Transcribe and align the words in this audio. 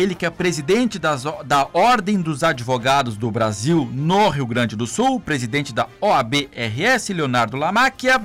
Ele 0.00 0.14
que 0.14 0.24
é 0.24 0.30
presidente 0.30 0.96
das, 0.96 1.24
da 1.44 1.68
Ordem 1.72 2.22
dos 2.22 2.44
Advogados 2.44 3.16
do 3.16 3.32
Brasil 3.32 3.90
no 3.92 4.28
Rio 4.28 4.46
Grande 4.46 4.76
do 4.76 4.86
Sul, 4.86 5.18
presidente 5.18 5.74
da 5.74 5.88
OAB-RS, 6.00 7.08
Leonardo 7.08 7.56
Lamáquia, 7.56 8.22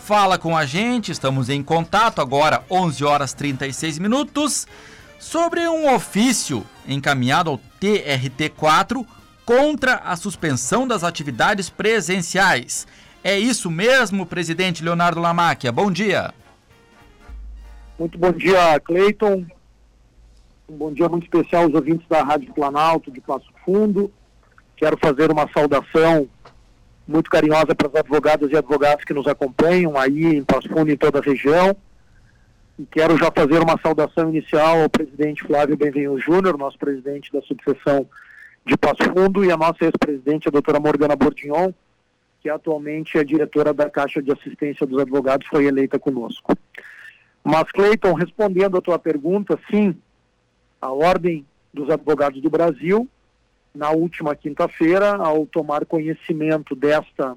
fala 0.00 0.36
com 0.36 0.56
a 0.56 0.66
gente, 0.66 1.12
estamos 1.12 1.48
em 1.48 1.62
contato 1.62 2.20
agora, 2.20 2.64
11 2.68 3.04
horas 3.04 3.32
36 3.32 4.00
minutos, 4.00 4.66
sobre 5.16 5.68
um 5.68 5.94
ofício 5.94 6.66
encaminhado 6.88 7.50
ao 7.50 7.60
TRT4 7.80 9.06
contra 9.44 9.98
a 9.98 10.16
suspensão 10.16 10.88
das 10.88 11.04
atividades 11.04 11.70
presenciais. 11.70 12.84
É 13.22 13.38
isso 13.38 13.70
mesmo, 13.70 14.26
presidente 14.26 14.82
Leonardo 14.82 15.20
Lamáquia, 15.20 15.70
bom 15.70 15.88
dia. 15.88 16.34
Muito 17.96 18.18
bom 18.18 18.32
dia, 18.32 18.80
Cleiton. 18.80 19.46
Um 20.68 20.76
bom 20.76 20.92
dia 20.92 21.08
muito 21.08 21.22
especial 21.22 21.62
aos 21.62 21.74
ouvintes 21.74 22.08
da 22.08 22.24
Rádio 22.24 22.52
Planalto 22.52 23.08
de 23.08 23.20
Passo 23.20 23.46
Fundo. 23.64 24.12
Quero 24.76 24.98
fazer 24.98 25.30
uma 25.30 25.48
saudação 25.52 26.28
muito 27.06 27.30
carinhosa 27.30 27.72
para 27.72 27.86
as 27.86 27.94
advogadas 27.94 28.50
e 28.50 28.56
advogados 28.56 29.04
que 29.04 29.14
nos 29.14 29.28
acompanham 29.28 29.96
aí 29.96 30.24
em 30.24 30.42
Passo 30.42 30.68
Fundo 30.68 30.90
e 30.90 30.94
em 30.94 30.96
toda 30.96 31.20
a 31.20 31.22
região. 31.22 31.76
E 32.76 32.84
quero 32.84 33.16
já 33.16 33.30
fazer 33.30 33.62
uma 33.62 33.78
saudação 33.80 34.28
inicial 34.28 34.82
ao 34.82 34.90
presidente 34.90 35.44
Flávio 35.44 35.76
Benvenho 35.76 36.18
Júnior, 36.18 36.58
nosso 36.58 36.76
presidente 36.78 37.32
da 37.32 37.40
subseção 37.42 38.04
de 38.64 38.76
Passo 38.76 39.04
Fundo, 39.14 39.44
e 39.44 39.52
a 39.52 39.56
nossa 39.56 39.84
ex-presidente, 39.84 40.48
a 40.48 40.50
doutora 40.50 40.80
Morgana 40.80 41.14
Bordignon, 41.14 41.72
que 42.42 42.50
atualmente 42.50 43.16
é 43.16 43.22
diretora 43.22 43.72
da 43.72 43.88
Caixa 43.88 44.20
de 44.20 44.32
Assistência 44.32 44.84
dos 44.84 44.98
Advogados, 44.98 45.46
foi 45.46 45.66
eleita 45.66 45.96
conosco. 45.96 46.58
Mas, 47.44 47.70
Cleiton, 47.70 48.14
respondendo 48.14 48.76
a 48.76 48.82
tua 48.82 48.98
pergunta, 48.98 49.56
sim, 49.70 49.96
a 50.80 50.90
Ordem 50.90 51.46
dos 51.72 51.90
Advogados 51.90 52.40
do 52.40 52.50
Brasil, 52.50 53.08
na 53.74 53.90
última 53.90 54.34
quinta-feira, 54.34 55.16
ao 55.16 55.46
tomar 55.46 55.84
conhecimento 55.84 56.74
desta 56.74 57.36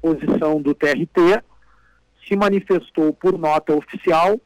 posição 0.00 0.60
do 0.60 0.74
TRT, 0.74 1.42
se 2.26 2.36
manifestou 2.36 3.12
por 3.12 3.38
nota 3.38 3.74
oficial, 3.74 4.40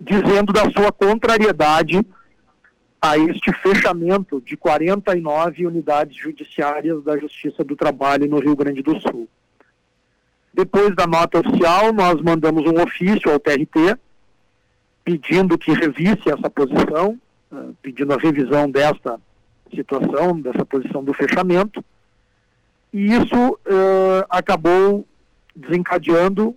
dizendo 0.00 0.52
da 0.52 0.70
sua 0.70 0.92
contrariedade 0.92 2.04
a 3.00 3.18
este 3.18 3.52
fechamento 3.54 4.40
de 4.40 4.56
49 4.56 5.66
unidades 5.66 6.16
judiciárias 6.16 7.02
da 7.02 7.18
Justiça 7.18 7.64
do 7.64 7.74
Trabalho 7.74 8.28
no 8.28 8.38
Rio 8.38 8.54
Grande 8.54 8.82
do 8.82 9.00
Sul. 9.00 9.28
Depois 10.54 10.94
da 10.94 11.06
nota 11.06 11.40
oficial, 11.40 11.92
nós 11.92 12.20
mandamos 12.20 12.64
um 12.64 12.80
ofício 12.80 13.32
ao 13.32 13.40
TRT, 13.40 13.98
pedindo 15.04 15.58
que 15.58 15.72
revisse 15.72 16.30
essa 16.30 16.48
posição, 16.48 17.18
uh, 17.50 17.74
pedindo 17.82 18.12
a 18.12 18.16
revisão 18.16 18.70
desta 18.70 19.20
situação, 19.74 20.40
dessa 20.40 20.64
posição 20.64 21.02
do 21.02 21.12
fechamento, 21.14 21.84
e 22.92 23.06
isso 23.12 23.52
uh, 23.52 24.24
acabou 24.28 25.06
desencadeando 25.56 26.54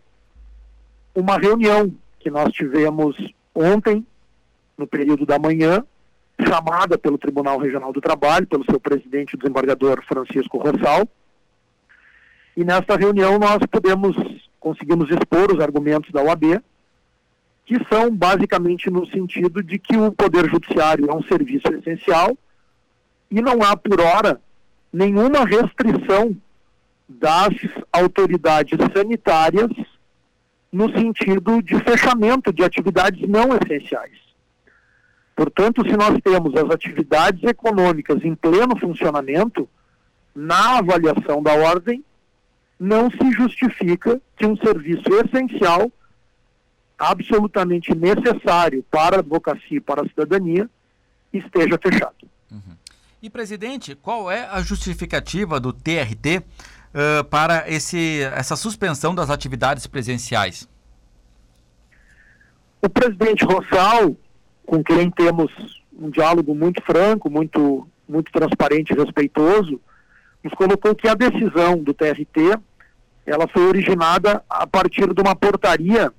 uma 1.14 1.38
reunião 1.38 1.94
que 2.20 2.30
nós 2.30 2.52
tivemos 2.52 3.16
ontem, 3.54 4.06
no 4.78 4.86
período 4.86 5.26
da 5.26 5.40
manhã, 5.40 5.84
chamada 6.44 6.98
pelo 6.98 7.18
Tribunal 7.18 7.58
Regional 7.58 7.94
do 7.94 8.02
Trabalho, 8.02 8.46
pelo 8.46 8.66
seu 8.66 8.80
presidente, 8.80 9.36
o 9.36 9.38
desembargador 9.38 10.04
Francisco 10.06 10.58
Rossal. 10.58 11.08
E 12.58 12.64
nesta 12.66 12.98
reunião 12.98 13.40
nós 13.40 13.60
podemos, 13.72 14.18
conseguimos 14.60 15.10
expor 15.10 15.54
os 15.54 15.62
argumentos 15.62 16.12
da 16.12 16.22
OAB, 16.22 16.62
que 17.66 17.78
são 17.92 18.16
basicamente 18.16 18.90
no 18.90 19.08
sentido 19.08 19.64
de 19.64 19.80
que 19.80 19.98
o 19.98 20.12
Poder 20.12 20.50
Judiciário 20.50 21.10
é 21.10 21.14
um 21.14 21.24
serviço 21.24 21.68
essencial 21.74 22.38
e 23.30 23.42
não 23.42 23.62
há, 23.64 23.76
por 23.76 24.00
hora, 24.00 24.40
nenhuma 24.94 25.44
restrição 25.44 26.38
das 27.10 27.54
autoridades 27.92 28.78
sanitárias 28.96 29.70
no 30.72 30.92
sentido 30.92 31.62
de 31.62 31.80
fechamento 31.80 32.54
de 32.54 32.64
atividades 32.64 33.28
não 33.28 33.50
essenciais. 33.56 34.26
Portanto, 35.36 35.84
se 35.84 35.98
nós 35.98 36.20
temos 36.24 36.56
as 36.56 36.70
atividades 36.70 37.44
econômicas 37.44 38.24
em 38.24 38.36
pleno 38.36 38.78
funcionamento, 38.80 39.68
na 40.34 40.78
avaliação 40.80 41.42
da 41.42 41.54
ordem, 41.54 42.04
não 42.80 43.10
se 43.10 43.32
justifica 43.32 44.22
que 44.38 44.46
um 44.46 44.56
serviço 44.58 45.08
essencial 45.26 45.92
absolutamente 46.98 47.94
necessário 47.94 48.84
para 48.90 49.18
a 49.18 49.20
advocacia 49.20 49.78
e 49.78 49.82
para 49.82 50.02
a 50.02 50.08
cidadania 50.08 50.70
esteja 51.34 51.78
fechado. 51.82 52.16
Uhum. 52.52 52.76
E, 53.22 53.30
presidente, 53.30 53.96
qual 53.96 54.32
é 54.32 54.48
a 54.48 54.62
justificativa 54.62 55.60
do 55.60 55.74
TRT 55.74 56.38
uh, 56.40 57.24
para 57.26 57.70
esse, 57.70 58.22
essa 58.36 58.56
suspensão 58.56 59.14
das 59.14 59.30
atividades 59.30 59.88
presenciais? 59.88 60.70
O 62.82 62.90
presidente 62.90 63.44
Rossal, 63.44 64.16
com 64.66 64.84
quem 64.84 65.10
temos 65.10 65.52
um 65.98 66.10
diálogo 66.10 66.54
muito 66.54 66.84
franco, 66.84 67.30
muito, 67.30 67.88
muito 68.08 68.32
transparente 68.32 68.92
e 68.92 68.96
respeitoso, 68.96 69.82
nos 70.44 70.54
colocou 70.54 70.94
que 70.94 71.08
a 71.08 71.16
decisão 71.16 71.82
do 71.82 71.94
TRT 71.94 72.60
ela 73.26 73.48
foi 73.48 73.64
originada 73.64 74.44
a 74.48 74.68
partir 74.68 75.12
de 75.12 75.20
uma 75.20 75.36
portaria 75.36 76.14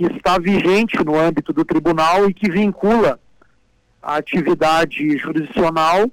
que 0.00 0.06
está 0.16 0.38
vigente 0.38 1.04
no 1.04 1.18
âmbito 1.18 1.52
do 1.52 1.62
tribunal 1.62 2.24
e 2.24 2.32
que 2.32 2.50
vincula 2.50 3.20
a 4.02 4.16
atividade 4.16 5.18
jurisdicional 5.18 6.10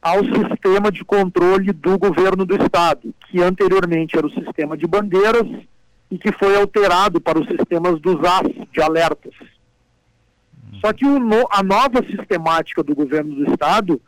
ao 0.00 0.24
sistema 0.24 0.90
de 0.90 1.04
controle 1.04 1.70
do 1.74 1.98
governo 1.98 2.46
do 2.46 2.56
Estado, 2.56 3.14
que 3.28 3.42
anteriormente 3.42 4.16
era 4.16 4.26
o 4.26 4.30
sistema 4.30 4.78
de 4.78 4.86
bandeiras 4.86 5.46
e 6.10 6.16
que 6.16 6.32
foi 6.32 6.56
alterado 6.56 7.20
para 7.20 7.38
os 7.38 7.46
sistemas 7.46 8.00
dos 8.00 8.16
AS, 8.24 8.50
de 8.72 8.80
alertas. 8.80 9.34
Só 10.80 10.90
que 10.94 11.04
a 11.04 11.62
nova 11.62 12.02
sistemática 12.06 12.82
do 12.82 12.94
governo 12.94 13.34
do 13.34 13.50
Estado 13.52 14.00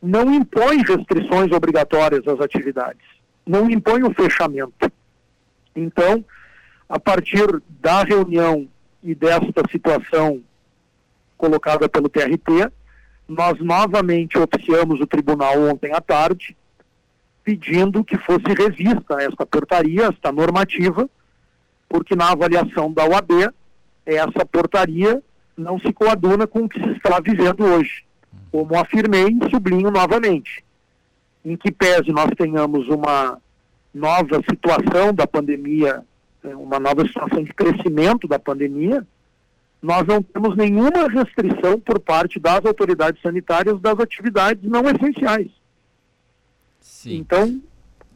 não 0.00 0.32
impõe 0.32 0.84
restrições 0.84 1.50
obrigatórias 1.50 2.24
às 2.28 2.38
atividades, 2.40 3.02
não 3.44 3.68
impõe 3.68 4.04
o 4.04 4.14
fechamento. 4.14 4.92
Então, 5.74 6.24
a 6.88 6.98
partir 6.98 7.46
da 7.80 8.02
reunião 8.02 8.66
e 9.02 9.14
desta 9.14 9.62
situação 9.70 10.42
colocada 11.36 11.88
pelo 11.88 12.08
TRT, 12.08 12.72
nós 13.28 13.58
novamente 13.60 14.38
oficiamos 14.38 15.00
o 15.00 15.06
tribunal 15.06 15.60
ontem 15.68 15.92
à 15.92 16.00
tarde, 16.00 16.56
pedindo 17.44 18.02
que 18.02 18.16
fosse 18.18 18.46
revista 18.56 19.20
esta 19.20 19.44
portaria, 19.44 20.06
esta 20.06 20.32
normativa, 20.32 21.08
porque 21.88 22.16
na 22.16 22.30
avaliação 22.30 22.92
da 22.92 23.04
UAB, 23.04 23.52
essa 24.04 24.44
portaria 24.44 25.22
não 25.56 25.78
se 25.78 25.92
coaduna 25.92 26.46
com 26.46 26.64
o 26.64 26.68
que 26.68 26.80
se 26.82 26.90
está 26.92 27.20
vivendo 27.20 27.64
hoje. 27.64 28.04
Como 28.50 28.78
afirmei 28.78 29.26
e 29.26 29.50
sublinho 29.50 29.90
novamente, 29.90 30.64
em 31.44 31.56
que 31.56 31.70
pese 31.70 32.10
nós 32.10 32.30
tenhamos 32.36 32.88
uma 32.88 33.38
nova 33.92 34.42
situação 34.48 35.12
da 35.12 35.26
pandemia 35.26 36.02
uma 36.54 36.78
nova 36.78 37.06
situação 37.06 37.42
de 37.42 37.52
crescimento 37.52 38.26
da 38.26 38.38
pandemia, 38.38 39.06
nós 39.80 40.06
não 40.06 40.22
temos 40.22 40.56
nenhuma 40.56 41.08
restrição 41.08 41.78
por 41.78 42.00
parte 42.00 42.40
das 42.40 42.64
autoridades 42.64 43.22
sanitárias 43.22 43.80
das 43.80 43.98
atividades 43.98 44.68
não 44.68 44.82
essenciais. 44.88 45.50
Sim. 46.80 47.18
Então, 47.18 47.60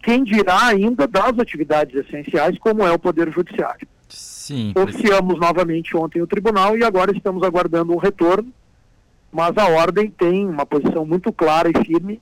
quem 0.02 0.24
dirá 0.24 0.66
ainda 0.66 1.06
das 1.06 1.38
atividades 1.38 1.94
essenciais, 1.94 2.58
como 2.58 2.84
é 2.84 2.90
o 2.90 2.98
Poder 2.98 3.32
Judiciário? 3.32 3.86
Sim. 4.08 4.72
Oficiamos 4.76 5.38
novamente 5.38 5.96
ontem 5.96 6.20
o 6.20 6.26
tribunal 6.26 6.76
e 6.76 6.82
agora 6.82 7.16
estamos 7.16 7.42
aguardando 7.44 7.92
um 7.92 7.98
retorno, 7.98 8.52
mas 9.30 9.56
a 9.56 9.68
ordem 9.68 10.10
tem 10.10 10.46
uma 10.46 10.66
posição 10.66 11.06
muito 11.06 11.32
clara 11.32 11.70
e 11.70 11.84
firme 11.84 12.20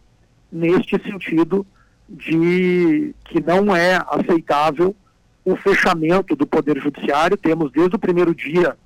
neste 0.53 1.03
sentido 1.03 1.67
de 2.09 3.15
que 3.25 3.41
não 3.41 3.75
é 3.75 4.05
aceitável 4.09 4.95
o 5.45 5.57
fechamento 5.57 6.37
do 6.37 6.47
Poder 6.47 6.81
Judiciário. 6.81 7.37
Temos 7.37 7.73
desde 7.73 7.97
o 7.97 7.99
primeiro 7.99 8.35
dia 8.35 8.77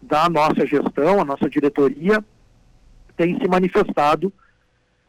da 0.00 0.28
nossa 0.28 0.66
gestão, 0.66 1.20
a 1.20 1.24
nossa 1.24 1.48
diretoria 1.48 2.22
tem 3.16 3.38
se 3.38 3.46
manifestado 3.46 4.32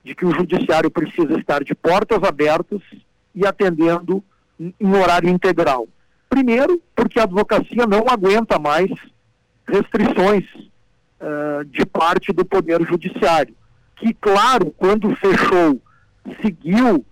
de 0.03 0.13
que 0.13 0.25
o 0.25 0.33
Judiciário 0.33 0.91
precisa 0.91 1.39
estar 1.39 1.63
de 1.63 1.73
portas 1.73 2.21
abertas 2.23 2.81
e 3.33 3.45
atendendo 3.45 4.23
em 4.59 4.95
horário 4.95 5.29
integral. 5.29 5.87
Primeiro, 6.29 6.81
porque 6.95 7.19
a 7.19 7.23
advocacia 7.23 7.87
não 7.87 8.05
aguenta 8.07 8.59
mais 8.59 8.89
restrições 9.67 10.43
uh, 10.53 11.63
de 11.65 11.85
parte 11.85 12.33
do 12.33 12.43
Poder 12.43 12.85
Judiciário, 12.85 13.55
que, 13.95 14.13
claro, 14.13 14.73
quando 14.77 15.15
fechou, 15.15 15.81
seguiu 16.41 17.05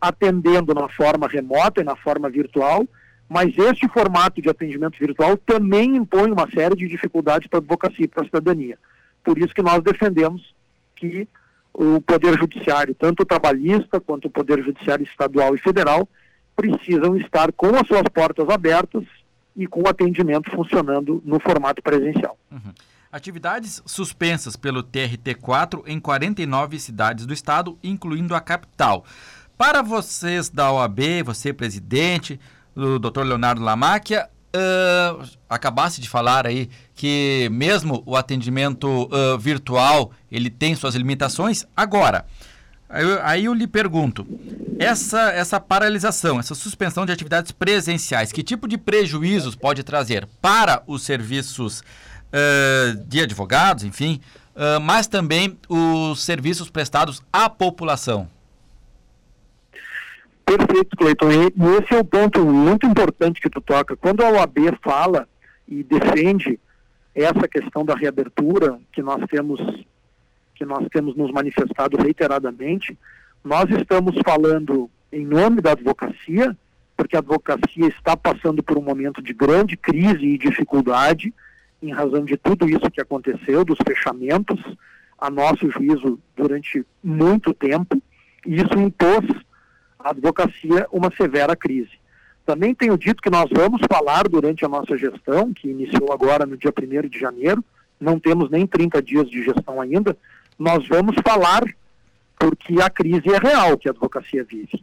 atendendo 0.00 0.72
na 0.74 0.88
forma 0.88 1.28
remota 1.28 1.80
e 1.80 1.84
na 1.84 1.96
forma 1.96 2.30
virtual, 2.30 2.86
mas 3.28 3.56
este 3.58 3.86
formato 3.88 4.40
de 4.40 4.48
atendimento 4.48 4.98
virtual 4.98 5.36
também 5.36 5.96
impõe 5.96 6.30
uma 6.30 6.50
série 6.50 6.74
de 6.74 6.88
dificuldades 6.88 7.46
para 7.48 7.58
a 7.58 7.60
advocacia 7.60 8.04
e 8.04 8.08
para 8.08 8.22
a 8.22 8.26
cidadania. 8.26 8.78
Por 9.22 9.38
isso 9.38 9.54
que 9.54 9.62
nós 9.62 9.82
defendemos 9.82 10.54
que 10.96 11.28
o 11.74 12.00
Poder 12.00 12.38
Judiciário, 12.38 12.94
tanto 12.94 13.22
o 13.22 13.26
trabalhista 13.26 14.00
quanto 14.00 14.26
o 14.26 14.30
Poder 14.30 14.62
Judiciário 14.64 15.04
estadual 15.04 15.54
e 15.54 15.58
federal, 15.58 16.08
precisam 16.56 17.16
estar 17.16 17.52
com 17.52 17.68
as 17.76 17.86
suas 17.86 18.02
portas 18.12 18.48
abertas 18.48 19.04
e 19.54 19.66
com 19.66 19.82
o 19.82 19.88
atendimento 19.88 20.50
funcionando 20.50 21.22
no 21.24 21.38
formato 21.38 21.82
presencial. 21.82 22.36
Uhum. 22.50 22.72
Atividades 23.10 23.82
suspensas 23.86 24.56
pelo 24.56 24.82
TRT4 24.82 25.82
em 25.86 25.98
49 25.98 26.78
cidades 26.78 27.26
do 27.26 27.32
estado, 27.32 27.78
incluindo 27.82 28.34
a 28.34 28.40
capital. 28.40 29.04
Para 29.56 29.82
vocês 29.82 30.48
da 30.48 30.72
OAB, 30.72 31.22
você 31.24 31.52
presidente, 31.52 32.38
o 32.78 32.98
Dr. 32.98 33.22
Leonardo 33.22 33.62
Lamáquia, 33.62 34.28
uh, 34.54 35.28
acabasse 35.48 36.00
de 36.00 36.08
falar 36.08 36.46
aí 36.46 36.70
que 36.94 37.48
mesmo 37.50 38.02
o 38.06 38.16
atendimento 38.16 38.86
uh, 38.86 39.38
virtual 39.38 40.12
ele 40.30 40.48
tem 40.48 40.74
suas 40.74 40.94
limitações. 40.94 41.64
Agora, 41.76 42.24
aí 42.88 43.04
eu, 43.04 43.22
aí 43.22 43.44
eu 43.46 43.54
lhe 43.54 43.66
pergunto, 43.66 44.26
essa, 44.78 45.32
essa 45.32 45.58
paralisação, 45.58 46.38
essa 46.38 46.54
suspensão 46.54 47.04
de 47.04 47.12
atividades 47.12 47.50
presenciais, 47.50 48.30
que 48.30 48.42
tipo 48.42 48.68
de 48.68 48.78
prejuízos 48.78 49.56
pode 49.56 49.82
trazer 49.82 50.28
para 50.40 50.82
os 50.86 51.02
serviços 51.02 51.80
uh, 51.80 52.96
de 53.06 53.20
advogados, 53.20 53.84
enfim, 53.84 54.20
mas 54.82 55.06
também 55.06 55.56
os 55.68 56.20
serviços 56.24 56.68
prestados 56.68 57.22
à 57.32 57.48
população. 57.48 58.28
Perfeito, 60.48 60.96
Cleiton. 60.96 61.30
E 61.30 61.46
esse 61.78 61.94
é 61.94 61.98
o 61.98 62.04
ponto 62.04 62.42
muito 62.42 62.86
importante 62.86 63.38
que 63.38 63.50
tu 63.50 63.60
toca. 63.60 63.94
Quando 63.94 64.22
a 64.22 64.30
OAB 64.30 64.56
fala 64.82 65.28
e 65.66 65.82
defende 65.82 66.58
essa 67.14 67.46
questão 67.46 67.84
da 67.84 67.94
reabertura 67.94 68.80
que 68.90 69.02
nós 69.02 69.22
temos 69.30 69.60
que 70.54 70.64
nós 70.64 70.88
temos 70.90 71.14
nos 71.14 71.30
manifestado 71.30 71.96
reiteradamente, 71.96 72.98
nós 73.44 73.70
estamos 73.70 74.16
falando 74.24 74.90
em 75.12 75.24
nome 75.24 75.60
da 75.60 75.70
advocacia, 75.70 76.56
porque 76.96 77.14
a 77.14 77.20
advocacia 77.20 77.86
está 77.86 78.16
passando 78.16 78.60
por 78.60 78.76
um 78.76 78.82
momento 78.82 79.22
de 79.22 79.32
grande 79.32 79.76
crise 79.76 80.24
e 80.24 80.36
dificuldade 80.36 81.32
em 81.80 81.92
razão 81.92 82.24
de 82.24 82.36
tudo 82.36 82.68
isso 82.68 82.90
que 82.90 83.00
aconteceu, 83.00 83.64
dos 83.64 83.78
fechamentos, 83.86 84.58
a 85.16 85.30
nosso 85.30 85.70
juízo, 85.70 86.18
durante 86.36 86.84
muito 87.04 87.54
tempo, 87.54 88.02
e 88.44 88.56
isso 88.56 88.76
impôs 88.76 89.24
à 89.98 90.10
advocacia 90.10 90.86
uma 90.92 91.10
severa 91.16 91.56
crise. 91.56 91.98
Também 92.46 92.74
tenho 92.74 92.96
dito 92.96 93.22
que 93.22 93.30
nós 93.30 93.48
vamos 93.50 93.80
falar 93.90 94.28
durante 94.28 94.64
a 94.64 94.68
nossa 94.68 94.96
gestão, 94.96 95.52
que 95.52 95.68
iniciou 95.68 96.12
agora 96.12 96.46
no 96.46 96.56
dia 96.56 96.72
1 96.72 97.08
de 97.08 97.18
janeiro, 97.18 97.62
não 98.00 98.18
temos 98.18 98.50
nem 98.50 98.66
30 98.66 99.02
dias 99.02 99.28
de 99.28 99.42
gestão 99.42 99.80
ainda, 99.80 100.16
nós 100.58 100.86
vamos 100.88 101.16
falar 101.26 101.62
porque 102.38 102.80
a 102.80 102.88
crise 102.88 103.28
é 103.30 103.38
real 103.38 103.76
que 103.76 103.88
a 103.88 103.90
advocacia 103.90 104.44
vive. 104.44 104.82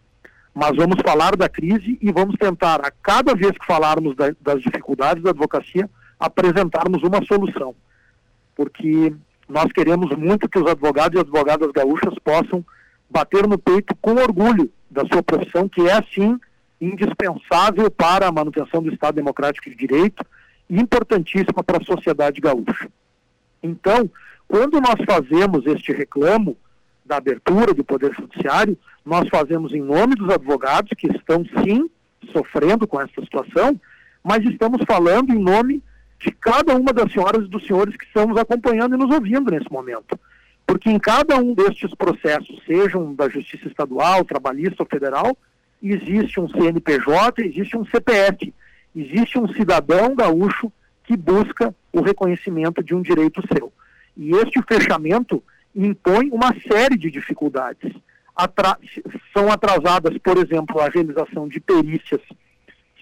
Mas 0.53 0.75
vamos 0.75 1.01
falar 1.01 1.35
da 1.35 1.49
crise 1.49 1.97
e 2.01 2.11
vamos 2.11 2.35
tentar, 2.35 2.85
a 2.85 2.91
cada 2.91 3.33
vez 3.33 3.51
que 3.51 3.65
falarmos 3.65 4.15
da, 4.15 4.33
das 4.39 4.61
dificuldades 4.61 5.23
da 5.23 5.31
advocacia, 5.31 5.89
apresentarmos 6.19 7.01
uma 7.03 7.23
solução. 7.25 7.75
Porque 8.55 9.13
nós 9.49 9.71
queremos 9.71 10.15
muito 10.15 10.47
que 10.47 10.59
os 10.59 10.69
advogados 10.69 11.17
e 11.17 11.19
advogadas 11.19 11.71
gaúchas 11.71 12.13
possam 12.23 12.63
bater 13.09 13.47
no 13.47 13.57
peito 13.57 13.95
com 14.01 14.15
orgulho 14.15 14.71
da 14.89 15.05
sua 15.05 15.21
profissão, 15.21 15.67
que 15.67 15.87
é, 15.87 16.01
sim, 16.13 16.39
indispensável 16.79 17.89
para 17.89 18.27
a 18.27 18.31
manutenção 18.31 18.81
do 18.81 18.91
Estado 18.91 19.15
Democrático 19.15 19.69
de 19.69 19.75
Direito 19.75 20.25
e 20.69 20.79
importantíssima 20.79 21.63
para 21.63 21.77
a 21.77 21.85
sociedade 21.85 22.41
gaúcha. 22.41 22.89
Então, 23.61 24.09
quando 24.47 24.79
nós 24.79 24.95
fazemos 25.05 25.65
este 25.65 25.91
reclamo 25.91 26.57
da 27.05 27.17
abertura 27.17 27.73
do 27.73 27.83
Poder 27.83 28.13
Judiciário, 28.13 28.77
nós 29.05 29.27
fazemos 29.29 29.73
em 29.73 29.81
nome 29.81 30.15
dos 30.15 30.29
advogados 30.29 30.91
que 30.97 31.07
estão, 31.07 31.45
sim, 31.63 31.89
sofrendo 32.31 32.87
com 32.87 32.99
essa 32.99 33.21
situação, 33.21 33.79
mas 34.23 34.43
estamos 34.43 34.81
falando 34.87 35.31
em 35.31 35.39
nome 35.39 35.83
de 36.19 36.31
cada 36.31 36.75
uma 36.75 36.91
das 36.91 37.11
senhoras 37.11 37.45
e 37.45 37.49
dos 37.49 37.65
senhores 37.67 37.95
que 37.95 38.05
estão 38.05 38.25
nos 38.25 38.37
acompanhando 38.37 38.95
e 38.95 38.97
nos 38.97 39.13
ouvindo 39.13 39.51
nesse 39.51 39.71
momento. 39.71 40.19
Porque 40.65 40.89
em 40.89 40.99
cada 40.99 41.37
um 41.37 41.53
destes 41.53 41.93
processos, 41.93 42.59
sejam 42.65 43.13
da 43.13 43.29
Justiça 43.29 43.67
Estadual, 43.67 44.25
Trabalhista 44.25 44.83
ou 44.83 44.87
Federal, 44.87 45.37
existe 45.81 46.39
um 46.39 46.49
CNPJ, 46.49 47.45
existe 47.45 47.77
um 47.77 47.85
CPF, 47.85 48.53
existe 48.95 49.37
um 49.37 49.47
cidadão 49.53 50.15
gaúcho 50.15 50.71
que 51.03 51.15
busca 51.15 51.73
o 51.93 52.01
reconhecimento 52.01 52.83
de 52.83 52.95
um 52.95 53.01
direito 53.01 53.43
seu. 53.53 53.71
E 54.17 54.31
este 54.31 54.61
fechamento 54.67 55.43
impõe 55.75 56.29
uma 56.31 56.53
série 56.67 56.97
de 56.97 57.11
dificuldades. 57.11 57.93
Atra 58.35 58.77
são 59.31 59.51
atrasadas, 59.51 60.17
por 60.17 60.37
exemplo, 60.37 60.79
a 60.79 60.89
realização 60.89 61.47
de 61.47 61.59
perícias, 61.59 62.21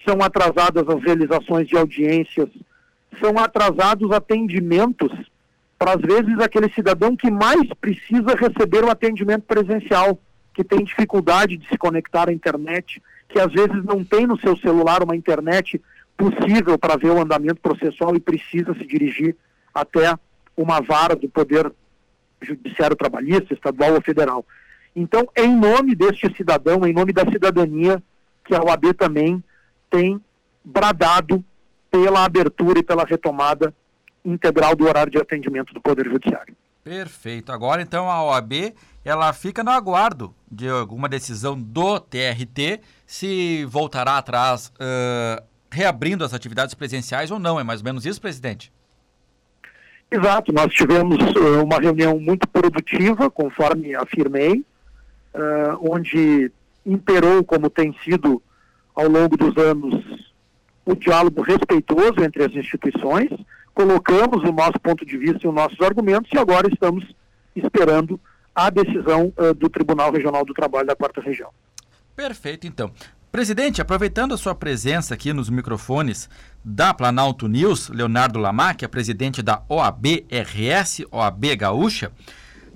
são 0.06 0.20
atrasadas 0.22 0.86
as 0.86 1.02
realizações 1.02 1.66
de 1.66 1.76
audiências, 1.76 2.48
são 3.20 3.38
atrasados 3.38 4.10
atendimentos 4.12 5.10
para, 5.84 5.96
às 5.96 6.00
vezes, 6.00 6.38
aquele 6.38 6.72
cidadão 6.72 7.14
que 7.14 7.30
mais 7.30 7.68
precisa 7.78 8.34
receber 8.34 8.82
o 8.82 8.90
atendimento 8.90 9.42
presencial, 9.42 10.18
que 10.54 10.64
tem 10.64 10.82
dificuldade 10.82 11.58
de 11.58 11.68
se 11.68 11.76
conectar 11.76 12.30
à 12.30 12.32
internet, 12.32 13.02
que 13.28 13.38
às 13.38 13.52
vezes 13.52 13.84
não 13.84 14.02
tem 14.02 14.26
no 14.26 14.38
seu 14.40 14.56
celular 14.56 15.02
uma 15.02 15.14
internet 15.14 15.78
possível 16.16 16.78
para 16.78 16.96
ver 16.96 17.10
o 17.10 17.20
andamento 17.20 17.60
processual 17.60 18.16
e 18.16 18.20
precisa 18.20 18.72
se 18.72 18.86
dirigir 18.86 19.36
até 19.74 20.14
uma 20.56 20.80
vara 20.80 21.14
do 21.14 21.28
Poder 21.28 21.70
Judiciário 22.40 22.96
Trabalhista, 22.96 23.52
estadual 23.52 23.92
ou 23.92 24.00
federal. 24.00 24.42
Então, 24.96 25.28
é 25.34 25.44
em 25.44 25.54
nome 25.54 25.94
deste 25.94 26.34
cidadão, 26.34 26.86
em 26.86 26.94
nome 26.94 27.12
da 27.12 27.30
cidadania, 27.30 28.02
que 28.42 28.54
a 28.54 28.62
OAB 28.62 28.94
também 28.94 29.44
tem 29.90 30.18
bradado 30.64 31.44
pela 31.90 32.24
abertura 32.24 32.78
e 32.78 32.82
pela 32.82 33.04
retomada 33.04 33.74
integral 34.24 34.74
do 34.74 34.86
horário 34.86 35.12
de 35.12 35.18
atendimento 35.18 35.74
do 35.74 35.80
Poder 35.80 36.06
Judiciário. 36.06 36.56
Perfeito. 36.82 37.50
Agora, 37.50 37.80
então, 37.82 38.10
a 38.10 38.22
OAB 38.22 38.74
ela 39.04 39.32
fica 39.32 39.62
no 39.62 39.70
aguardo 39.70 40.34
de 40.50 40.68
alguma 40.68 41.08
decisão 41.08 41.60
do 41.60 42.00
TRT 42.00 42.80
se 43.06 43.64
voltará 43.66 44.16
atrás 44.16 44.72
uh, 44.76 45.42
reabrindo 45.70 46.24
as 46.24 46.32
atividades 46.32 46.74
presenciais 46.74 47.30
ou 47.30 47.38
não. 47.38 47.60
É 47.60 47.64
mais 47.64 47.80
ou 47.80 47.84
menos 47.84 48.06
isso, 48.06 48.20
presidente? 48.20 48.72
Exato. 50.10 50.52
Nós 50.52 50.72
tivemos 50.72 51.18
uh, 51.18 51.62
uma 51.62 51.78
reunião 51.78 52.18
muito 52.18 52.48
produtiva, 52.48 53.30
conforme 53.30 53.94
afirmei, 53.94 54.64
uh, 55.34 55.90
onde 55.92 56.50
imperou, 56.86 57.42
como 57.44 57.68
tem 57.68 57.94
sido 58.04 58.42
ao 58.94 59.08
longo 59.08 59.36
dos 59.36 59.56
anos, 59.56 60.32
o 60.86 60.94
diálogo 60.94 61.42
respeitoso 61.42 62.22
entre 62.22 62.44
as 62.44 62.52
instituições, 62.52 63.30
colocamos 63.74 64.42
o 64.48 64.52
nosso 64.52 64.78
ponto 64.80 65.04
de 65.04 65.18
vista 65.18 65.40
e 65.44 65.48
os 65.48 65.54
nossos 65.54 65.80
argumentos 65.80 66.30
e 66.32 66.38
agora 66.38 66.68
estamos 66.72 67.04
esperando 67.54 68.20
a 68.54 68.70
decisão 68.70 69.32
uh, 69.36 69.52
do 69.52 69.68
Tribunal 69.68 70.12
Regional 70.12 70.44
do 70.44 70.54
Trabalho 70.54 70.86
da 70.86 70.94
Quarta 70.94 71.20
Região. 71.20 71.50
Perfeito, 72.14 72.66
então. 72.66 72.92
Presidente, 73.32 73.82
aproveitando 73.82 74.32
a 74.32 74.36
sua 74.36 74.54
presença 74.54 75.12
aqui 75.12 75.32
nos 75.32 75.50
microfones 75.50 76.30
da 76.64 76.94
Planalto 76.94 77.48
News, 77.48 77.88
Leonardo 77.88 78.38
Lamac, 78.38 78.84
é 78.84 78.88
presidente 78.88 79.42
da 79.42 79.60
OAB-RS, 79.68 81.04
OAB 81.10 81.56
Gaúcha, 81.56 82.12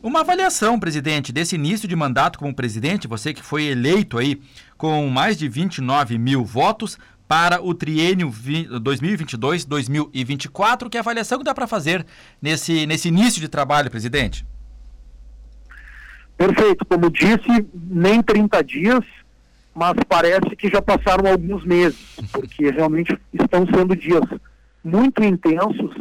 uma 0.03 0.21
avaliação, 0.21 0.79
presidente, 0.79 1.33
desse 1.33 1.55
início 1.55 1.89
de 1.89 1.95
mandato 1.95 2.41
como 2.41 2.55
presidente, 2.55 3.07
você 3.07 3.33
que 3.33 3.43
foi 3.43 3.67
eleito 3.67 4.19
aí 4.19 4.41
com 4.77 5.09
mais 5.09 5.37
de 5.37 5.49
29 5.49 6.19
mil 6.19 6.45
votos, 6.45 6.99
para 7.29 7.63
o 7.63 7.75
triênio 7.75 8.31
2022-2024, 8.31 10.89
que 10.89 10.97
é 10.97 11.01
avaliação 11.01 11.39
que 11.39 11.45
dá 11.45 11.55
para 11.55 11.67
fazer 11.67 12.07
nesse, 12.41 12.87
nesse 12.87 13.09
início 13.09 13.39
de 13.41 13.49
trabalho, 13.49 13.91
presidente? 13.91 14.47
Perfeito. 16.37 16.87
Como 16.87 17.11
disse, 17.11 17.67
nem 17.75 18.23
30 18.23 18.63
dias, 18.65 19.05
mas 19.75 19.95
parece 20.09 20.57
que 20.57 20.69
já 20.69 20.81
passaram 20.81 21.29
alguns 21.31 21.65
meses, 21.65 22.17
porque 22.33 22.71
realmente 22.71 23.19
estão 23.33 23.67
sendo 23.67 23.95
dias 23.95 24.25
muito 24.83 25.23
intensos 25.23 25.95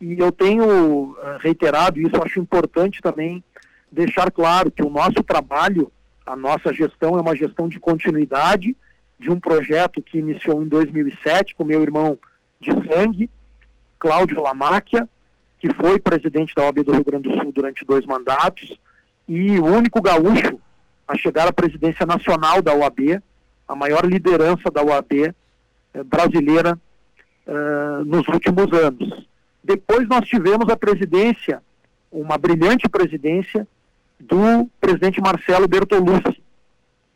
e 0.00 0.18
eu 0.18 0.32
tenho 0.32 1.14
eh, 1.22 1.36
reiterado 1.40 2.00
isso, 2.00 2.22
acho 2.24 2.40
importante 2.40 3.02
também 3.02 3.44
deixar 3.92 4.30
claro 4.30 4.70
que 4.70 4.82
o 4.82 4.88
nosso 4.88 5.22
trabalho, 5.22 5.92
a 6.24 6.34
nossa 6.34 6.72
gestão 6.72 7.18
é 7.18 7.20
uma 7.20 7.36
gestão 7.36 7.68
de 7.68 7.78
continuidade, 7.78 8.74
de 9.20 9.30
um 9.30 9.38
projeto 9.38 10.02
que 10.02 10.18
iniciou 10.18 10.62
em 10.62 10.66
2007 10.66 11.54
com 11.54 11.62
meu 11.62 11.82
irmão 11.82 12.18
de 12.58 12.70
sangue, 12.88 13.30
Cláudio 13.98 14.42
Lamáquia, 14.42 15.06
que 15.58 15.72
foi 15.74 16.00
presidente 16.00 16.54
da 16.54 16.64
OAB 16.64 16.82
do 16.82 16.92
Rio 16.92 17.04
Grande 17.04 17.28
do 17.28 17.38
Sul 17.38 17.52
durante 17.52 17.84
dois 17.84 18.06
mandatos, 18.06 18.78
e 19.28 19.58
o 19.58 19.66
único 19.66 20.00
gaúcho 20.00 20.58
a 21.06 21.16
chegar 21.16 21.46
à 21.46 21.52
presidência 21.52 22.06
nacional 22.06 22.62
da 22.62 22.74
OAB, 22.74 23.22
a 23.68 23.76
maior 23.76 24.04
liderança 24.06 24.70
da 24.72 24.82
OAB 24.82 25.12
eh, 25.12 25.34
brasileira 26.04 26.78
eh, 27.46 28.04
nos 28.06 28.26
últimos 28.28 28.72
anos. 28.72 29.26
Depois 29.62 30.08
nós 30.08 30.26
tivemos 30.26 30.68
a 30.70 30.76
presidência 30.76 31.62
uma 32.10 32.36
brilhante 32.36 32.88
presidência 32.88 33.66
do 34.18 34.68
presidente 34.80 35.20
Marcelo 35.20 35.68
Bertolucci. 35.68 36.42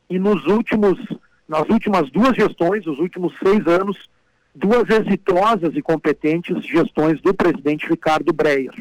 E 0.08 0.18
nos 0.18 0.46
últimos, 0.46 0.98
nas 1.48 1.68
últimas 1.68 2.10
duas 2.10 2.34
gestões, 2.34 2.86
os 2.86 2.98
últimos 2.98 3.34
seis 3.42 3.66
anos, 3.66 4.08
duas 4.54 4.88
exitosas 4.88 5.74
e 5.74 5.82
competentes 5.82 6.64
gestões 6.64 7.20
do 7.20 7.34
presidente 7.34 7.88
Ricardo 7.88 8.32
Breyer. 8.32 8.74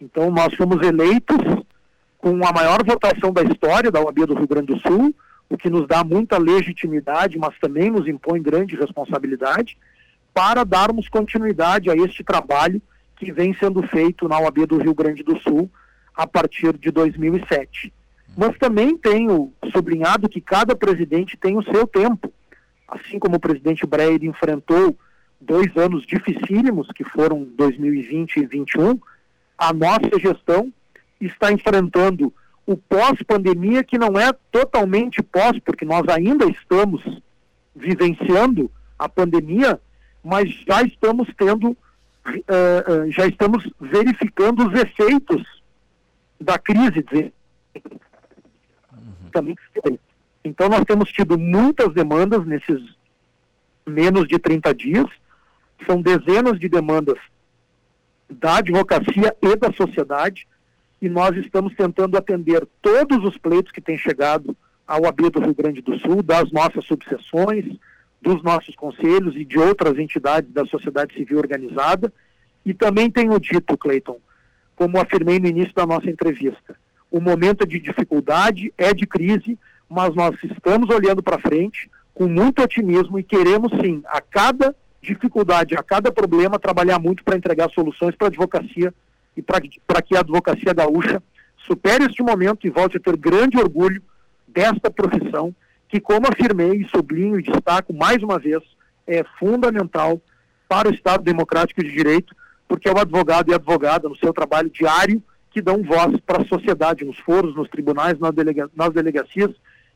Então, 0.00 0.30
nós 0.30 0.54
fomos 0.54 0.82
eleitos 0.82 1.38
com 2.18 2.44
a 2.44 2.52
maior 2.52 2.84
votação 2.84 3.32
da 3.32 3.42
história 3.42 3.90
da 3.90 4.00
OAB 4.00 4.26
do 4.26 4.34
Rio 4.34 4.48
Grande 4.48 4.74
do 4.74 4.80
Sul, 4.80 5.14
o 5.48 5.56
que 5.56 5.68
nos 5.68 5.86
dá 5.86 6.02
muita 6.02 6.38
legitimidade, 6.38 7.38
mas 7.38 7.58
também 7.60 7.90
nos 7.90 8.08
impõe 8.08 8.40
grande 8.40 8.74
responsabilidade, 8.74 9.76
para 10.32 10.64
darmos 10.64 11.08
continuidade 11.08 11.90
a 11.90 11.94
este 11.94 12.24
trabalho 12.24 12.80
que 13.16 13.30
vem 13.30 13.54
sendo 13.54 13.82
feito 13.88 14.26
na 14.26 14.38
OAB 14.40 14.66
do 14.66 14.78
Rio 14.78 14.94
Grande 14.94 15.22
do 15.22 15.38
Sul 15.40 15.70
a 16.14 16.26
partir 16.26 16.76
de 16.78 16.90
2007. 16.90 17.92
Mas 18.36 18.56
também 18.58 18.96
tenho 18.96 19.52
sublinhado 19.72 20.28
que 20.28 20.40
cada 20.40 20.74
presidente 20.74 21.36
tem 21.36 21.56
o 21.56 21.62
seu 21.62 21.86
tempo. 21.86 22.32
Assim 22.88 23.18
como 23.18 23.36
o 23.36 23.40
presidente 23.40 23.86
Breyer 23.86 24.24
enfrentou 24.24 24.96
dois 25.40 25.76
anos 25.76 26.06
dificílimos, 26.06 26.88
que 26.94 27.04
foram 27.04 27.44
2020 27.56 28.36
e 28.36 28.46
2021, 28.46 29.00
a 29.58 29.72
nossa 29.72 30.18
gestão 30.18 30.72
está 31.20 31.52
enfrentando 31.52 32.32
o 32.66 32.76
pós-pandemia, 32.76 33.82
que 33.82 33.98
não 33.98 34.18
é 34.18 34.32
totalmente 34.50 35.22
pós, 35.22 35.58
porque 35.64 35.84
nós 35.84 36.06
ainda 36.08 36.44
estamos 36.46 37.02
vivenciando 37.74 38.70
a 38.98 39.08
pandemia, 39.08 39.80
mas 40.22 40.48
já 40.66 40.82
estamos 40.82 41.28
tendo, 41.36 41.70
uh, 41.70 41.76
uh, 42.26 43.10
já 43.10 43.26
estamos 43.26 43.68
verificando 43.80 44.68
os 44.68 44.80
efeitos 44.80 45.42
da 46.40 46.58
crise. 46.58 47.04
Uhum. 49.40 49.98
Então 50.44 50.68
nós 50.68 50.84
temos 50.84 51.10
tido 51.10 51.38
muitas 51.38 51.92
demandas 51.94 52.44
nesses 52.44 52.80
menos 53.86 54.26
de 54.26 54.38
30 54.38 54.74
dias, 54.74 55.06
são 55.86 56.00
dezenas 56.00 56.58
de 56.58 56.68
demandas 56.68 57.18
da 58.30 58.56
advocacia 58.56 59.34
e 59.40 59.56
da 59.56 59.72
sociedade, 59.72 60.46
e 61.00 61.08
nós 61.08 61.36
estamos 61.36 61.74
tentando 61.74 62.16
atender 62.16 62.66
todos 62.80 63.24
os 63.24 63.36
pleitos 63.36 63.72
que 63.72 63.80
têm 63.80 63.98
chegado 63.98 64.56
ao 64.86 65.06
AB 65.06 65.30
do 65.30 65.40
Rio 65.40 65.54
Grande 65.54 65.82
do 65.82 65.98
Sul, 65.98 66.22
das 66.22 66.50
nossas 66.52 66.84
subseções, 66.84 67.64
dos 68.20 68.42
nossos 68.42 68.74
conselhos 68.76 69.34
e 69.34 69.44
de 69.44 69.58
outras 69.58 69.98
entidades 69.98 70.52
da 70.52 70.64
sociedade 70.64 71.14
civil 71.14 71.38
organizada. 71.38 72.12
E 72.64 72.72
também 72.72 73.10
tenho 73.10 73.38
dito, 73.40 73.76
Cleiton, 73.76 74.18
como 74.76 75.00
afirmei 75.00 75.40
no 75.40 75.48
início 75.48 75.74
da 75.74 75.84
nossa 75.84 76.08
entrevista, 76.08 76.76
o 77.12 77.20
momento 77.20 77.62
é 77.62 77.66
de 77.66 77.78
dificuldade, 77.78 78.72
é 78.78 78.94
de 78.94 79.06
crise, 79.06 79.58
mas 79.88 80.14
nós 80.14 80.34
estamos 80.42 80.88
olhando 80.88 81.22
para 81.22 81.38
frente 81.38 81.90
com 82.14 82.26
muito 82.26 82.62
otimismo 82.62 83.18
e 83.18 83.22
queremos 83.22 83.70
sim, 83.80 84.02
a 84.06 84.20
cada 84.20 84.74
dificuldade, 85.02 85.74
a 85.76 85.82
cada 85.82 86.10
problema, 86.10 86.58
trabalhar 86.58 86.98
muito 86.98 87.22
para 87.22 87.36
entregar 87.36 87.70
soluções 87.70 88.14
para 88.16 88.28
a 88.28 88.30
advocacia 88.30 88.94
e 89.36 89.42
para 89.42 90.02
que 90.02 90.16
a 90.16 90.20
advocacia 90.20 90.72
gaúcha 90.72 91.22
supere 91.66 92.06
este 92.06 92.22
momento 92.22 92.66
e 92.66 92.70
volte 92.70 92.96
a 92.96 93.00
ter 93.00 93.16
grande 93.16 93.58
orgulho 93.58 94.02
desta 94.48 94.90
profissão, 94.90 95.54
que, 95.88 96.00
como 96.00 96.26
afirmei, 96.26 96.86
sublinho 96.88 97.38
e 97.38 97.42
destaco 97.42 97.92
mais 97.92 98.22
uma 98.22 98.38
vez, 98.38 98.62
é 99.06 99.22
fundamental 99.38 100.20
para 100.68 100.88
o 100.88 100.94
Estado 100.94 101.22
democrático 101.22 101.82
de 101.82 101.92
direito, 101.92 102.34
porque 102.66 102.88
é 102.88 102.92
o 102.92 102.98
advogado 102.98 103.50
e 103.50 103.52
a 103.52 103.56
advogada, 103.56 104.08
no 104.08 104.16
seu 104.16 104.32
trabalho 104.32 104.70
diário, 104.70 105.22
que 105.52 105.60
dão 105.60 105.82
voz 105.82 106.18
para 106.26 106.42
a 106.42 106.46
sociedade, 106.46 107.04
nos 107.04 107.18
foros, 107.18 107.54
nos 107.54 107.68
tribunais, 107.68 108.18
nas, 108.18 108.34
delega 108.34 108.70
nas 108.74 108.90
delegacias, 108.90 109.50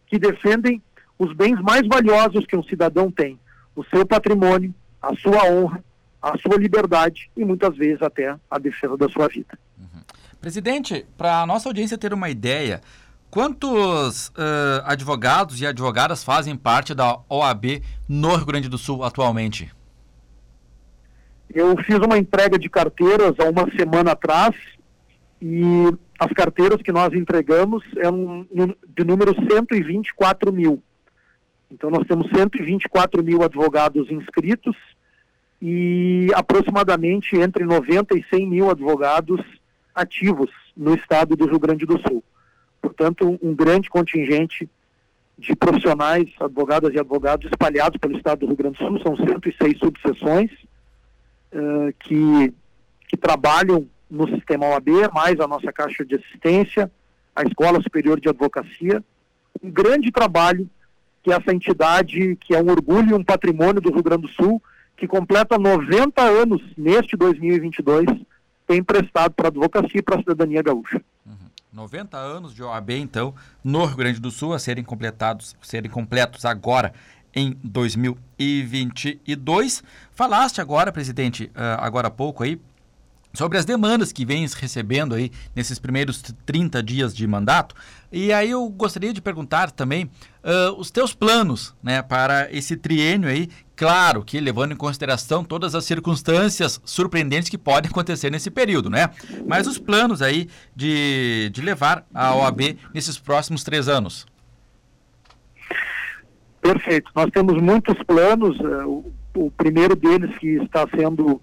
que 0.07 0.19
defendem 0.19 0.83
os 1.19 1.33
bens 1.35 1.61
mais 1.61 1.87
valiosos 1.87 2.47
que 2.47 2.57
um 2.57 2.63
cidadão 2.63 3.11
tem, 3.11 3.39
o 3.75 3.83
seu 3.85 4.07
patrimônio, 4.07 4.75
a 5.01 5.15
sua 5.17 5.51
honra, 5.51 5.83
a 6.21 6.37
sua 6.39 6.57
liberdade 6.59 7.31
e 7.37 7.45
muitas 7.45 7.77
vezes 7.77 8.03
até 8.03 8.37
a 8.51 8.59
defesa 8.59 8.97
da 8.97 9.09
sua 9.09 9.29
vida. 9.29 9.59
Uhum. 9.79 10.03
Presidente, 10.41 11.07
para 11.17 11.43
a 11.43 11.47
nossa 11.47 11.69
audiência 11.69 11.97
ter 11.97 12.13
uma 12.13 12.29
ideia, 12.29 12.81
quantos 13.31 14.29
uh, 14.29 14.83
advogados 14.85 15.61
e 15.61 15.67
advogadas 15.67 16.23
fazem 16.23 16.57
parte 16.57 16.95
da 16.95 17.19
OAB 17.29 17.83
no 18.09 18.35
Rio 18.37 18.47
Grande 18.47 18.69
do 18.69 18.77
Sul 18.79 19.05
atualmente? 19.05 19.73
Eu 21.55 21.77
fiz 21.85 21.97
uma 21.99 22.19
entrega 22.19 22.59
de 22.59 22.69
carteiras 22.69 23.35
há 23.39 23.49
uma 23.49 23.71
semana 23.77 24.13
atrás 24.13 24.55
e 25.41 25.63
as 26.19 26.33
carteiras 26.33 26.81
que 26.83 26.93
nós 26.93 27.13
entregamos 27.13 27.85
eram 27.97 28.47
de 28.89 29.05
número 29.05 29.35
124 29.35 30.53
mil. 30.53 30.83
Então 31.71 31.91
nós 31.91 32.07
temos 32.07 32.29
124 32.31 33.23
mil 33.23 33.43
advogados 33.43 34.11
inscritos 34.11 34.77
e 35.61 36.29
aproximadamente 36.35 37.37
entre 37.37 37.65
90 37.65 38.17
e 38.17 38.25
100 38.31 38.47
mil 38.47 38.71
advogados 38.71 39.41
ativos 39.95 40.51
no 40.77 40.95
estado 40.95 41.37
do 41.37 41.47
Rio 41.47 41.59
Grande 41.59 41.87
do 41.87 42.01
Sul. 42.07 42.23
Portanto, 42.81 43.39
um 43.43 43.55
grande 43.55 43.89
contingente 43.89 44.69
de 45.39 45.55
profissionais, 45.57 46.31
advogadas 46.41 46.95
e 46.95 46.99
advogados 46.99 47.47
espalhados 47.47 47.99
pelo 47.99 48.17
estado 48.17 48.41
do 48.41 48.47
Rio 48.47 48.57
Grande 48.57 48.79
do 48.79 48.87
Sul, 48.87 49.01
são 49.01 49.17
106 49.17 49.79
subseções 49.79 50.51
uh, 51.53 51.93
que, 51.99 52.55
que 53.09 53.17
trabalham 53.17 53.87
no 54.11 54.29
sistema 54.29 54.67
OAB, 54.67 54.89
mais 55.13 55.39
a 55.41 55.47
nossa 55.47 55.73
Caixa 55.73 56.05
de 56.05 56.17
Assistência, 56.17 56.91
a 57.35 57.43
Escola 57.43 57.83
Superior 57.83 58.21
de 58.21 58.29
Advocacia, 58.29 59.03
um 59.63 59.71
grande 59.71 60.11
trabalho 60.11 60.69
que 61.23 61.33
essa 61.33 61.53
entidade, 61.53 62.37
que 62.37 62.55
é 62.55 62.63
um 62.63 62.71
orgulho 62.71 63.11
e 63.11 63.15
um 63.15 63.25
patrimônio 63.25 63.81
do 63.81 63.93
Rio 63.93 64.03
Grande 64.03 64.23
do 64.23 64.29
Sul, 64.29 64.63
que 64.97 65.09
completa 65.09 65.59
90 65.59 66.23
anos 66.23 66.63
neste 66.77 67.17
2022, 67.17 68.07
tem 68.67 68.83
prestado 68.83 69.33
para 69.33 69.47
a 69.49 69.51
advocacia 69.51 69.99
e 69.99 70.03
para 70.03 70.17
a 70.17 70.19
cidadania 70.19 70.63
gaúcha. 70.63 71.01
Uhum. 71.27 71.37
90 71.73 72.17
anos 72.17 72.55
de 72.55 72.63
OAB, 72.63 72.93
então, 72.93 73.35
no 73.63 73.85
Rio 73.85 73.97
Grande 73.97 74.21
do 74.21 74.31
Sul, 74.31 74.55
a 74.55 74.59
serem 74.59 74.85
completados, 74.85 75.55
serem 75.61 75.91
completos 75.91 76.45
agora 76.45 76.93
em 77.35 77.57
2022. 77.63 79.83
Falaste 80.13 80.61
agora, 80.61 80.91
presidente, 80.91 81.53
uh, 81.55 81.79
agora 81.79 82.09
há 82.09 82.11
pouco 82.11 82.43
aí, 82.43 82.59
sobre 83.37 83.59
as 83.59 83.65
demandas 83.65 84.13
que 84.13 84.25
vens 84.25 84.55
recebendo 84.55 85.15
aí 85.15 85.31
nesses 85.55 85.79
primeiros 85.79 86.23
30 86.45 86.83
dias 86.83 87.15
de 87.15 87.27
mandato. 87.27 87.75
E 88.11 88.33
aí 88.33 88.51
eu 88.51 88.67
gostaria 88.69 89.13
de 89.13 89.21
perguntar 89.21 89.71
também 89.71 90.05
uh, 90.07 90.73
os 90.79 90.91
teus 90.91 91.13
planos 91.13 91.75
né, 91.83 92.01
para 92.01 92.51
esse 92.51 92.77
triênio 92.77 93.29
aí, 93.29 93.49
claro 93.75 94.25
que 94.25 94.41
levando 94.41 94.73
em 94.73 94.77
consideração 94.77 95.45
todas 95.45 95.75
as 95.75 95.85
circunstâncias 95.85 96.81
surpreendentes 96.85 97.51
que 97.51 97.59
podem 97.59 97.91
acontecer 97.91 98.31
nesse 98.31 98.51
período, 98.51 98.89
né? 98.89 99.11
Mas 99.47 99.67
os 99.67 99.77
planos 99.77 100.23
aí 100.23 100.49
de, 100.75 101.51
de 101.53 101.61
levar 101.61 102.07
a 102.15 102.35
OAB 102.35 102.79
nesses 102.95 103.19
próximos 103.19 103.63
três 103.63 103.87
anos. 103.87 104.27
Perfeito. 106.63 107.11
Nós 107.15 107.31
temos 107.31 107.61
muitos 107.63 107.95
planos. 108.05 108.59
O, 108.59 109.13
o 109.37 109.51
primeiro 109.51 109.95
deles 109.95 110.37
que 110.39 110.57
está 110.63 110.87
sendo 110.97 111.41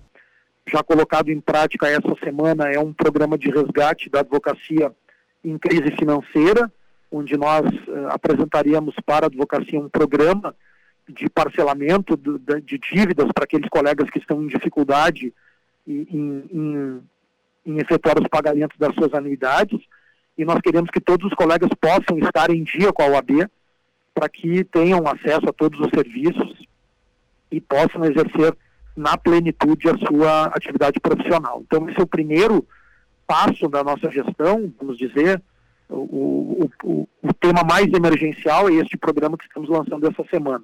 já 0.67 0.81
colocado 0.81 1.29
em 1.29 1.39
prática 1.39 1.87
essa 1.87 2.15
semana 2.23 2.69
é 2.69 2.79
um 2.79 2.93
programa 2.93 3.37
de 3.37 3.49
resgate 3.49 4.09
da 4.09 4.21
advocacia 4.21 4.91
em 5.43 5.57
crise 5.57 5.95
financeira, 5.97 6.71
onde 7.11 7.35
nós 7.35 7.65
uh, 7.87 8.07
apresentaríamos 8.09 8.95
para 9.05 9.25
a 9.25 9.27
advocacia 9.27 9.79
um 9.79 9.89
programa 9.89 10.55
de 11.07 11.29
parcelamento 11.29 12.15
de, 12.15 12.61
de 12.61 12.79
dívidas 12.79 13.27
para 13.33 13.43
aqueles 13.43 13.69
colegas 13.69 14.09
que 14.09 14.19
estão 14.19 14.41
em 14.41 14.47
dificuldade 14.47 15.33
em, 15.85 16.07
em, 16.09 17.01
em 17.65 17.77
efetuar 17.77 18.17
os 18.19 18.27
pagamentos 18.29 18.77
das 18.77 18.95
suas 18.95 19.13
anuidades. 19.13 19.81
E 20.37 20.45
nós 20.45 20.59
queremos 20.61 20.89
que 20.89 21.01
todos 21.01 21.27
os 21.27 21.33
colegas 21.33 21.69
possam 21.79 22.17
estar 22.19 22.49
em 22.49 22.63
dia 22.63 22.91
com 22.93 23.03
a 23.03 23.07
OAB 23.07 23.49
para 24.13 24.29
que 24.29 24.63
tenham 24.63 25.05
acesso 25.07 25.49
a 25.49 25.53
todos 25.53 25.79
os 25.79 25.89
serviços 25.93 26.65
e 27.51 27.59
possam 27.59 28.05
exercer 28.05 28.55
na 28.95 29.17
plenitude 29.17 29.89
a 29.89 29.97
sua 29.97 30.45
atividade 30.45 30.99
profissional. 30.99 31.63
Então, 31.65 31.89
esse 31.89 31.99
é 31.99 32.03
o 32.03 32.07
primeiro 32.07 32.65
passo 33.25 33.67
da 33.67 33.83
nossa 33.83 34.09
gestão, 34.11 34.71
vamos 34.79 34.97
dizer, 34.97 35.41
o, 35.89 36.69
o, 36.83 37.07
o, 37.21 37.33
tema 37.33 37.63
mais 37.63 37.87
emergencial 37.93 38.69
é 38.69 38.73
este 38.73 38.97
programa 38.97 39.37
que 39.37 39.45
estamos 39.45 39.69
lançando 39.69 40.07
essa 40.07 40.23
semana. 40.29 40.63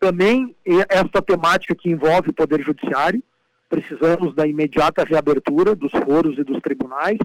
Também 0.00 0.54
esta 0.88 1.20
temática 1.20 1.74
que 1.74 1.90
envolve 1.90 2.30
o 2.30 2.34
Poder 2.34 2.62
Judiciário, 2.62 3.22
precisamos 3.68 4.34
da 4.34 4.46
imediata 4.46 5.04
reabertura 5.04 5.74
dos 5.74 5.92
foros 5.92 6.38
e 6.38 6.44
dos 6.44 6.60
tribunais, 6.60 7.18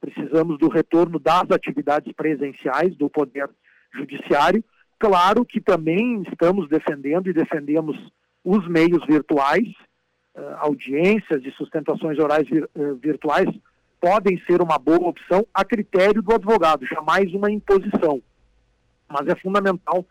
precisamos 0.00 0.58
do 0.58 0.68
retorno 0.68 1.18
das 1.18 1.50
atividades 1.50 2.12
presenciais 2.12 2.94
do 2.96 3.08
Poder 3.08 3.48
Judiciário. 3.94 4.64
Claro 4.98 5.44
que 5.44 5.60
também 5.60 6.22
estamos 6.22 6.68
defendendo 6.68 7.28
e 7.28 7.32
defendemos 7.32 7.96
os 8.44 8.68
meios 8.68 9.04
virtuais, 9.06 9.66
uh, 10.34 10.56
audiências 10.58 11.42
e 11.44 11.50
sustentações 11.52 12.18
orais 12.18 12.46
vir, 12.48 12.68
uh, 12.74 12.94
virtuais, 12.96 13.48
podem 14.00 14.38
ser 14.46 14.60
uma 14.60 14.78
boa 14.78 15.08
opção 15.08 15.46
a 15.54 15.64
critério 15.64 16.20
do 16.20 16.34
advogado, 16.34 16.84
jamais 16.84 17.32
uma 17.32 17.50
imposição. 17.50 18.20
Mas 19.08 19.26
é 19.28 19.34
fundamental 19.34 20.04